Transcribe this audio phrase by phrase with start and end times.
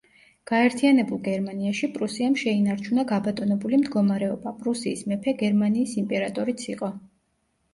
[0.51, 6.91] გაერთიანებულ გერმანიაში პრუსიამ შეინარჩუნა გაბატონებული მდგომარეობა, პრუსიის მეფე გერმანიის იმპერატორიც იყო.